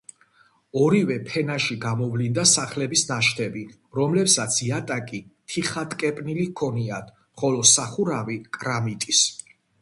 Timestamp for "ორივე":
0.83-1.15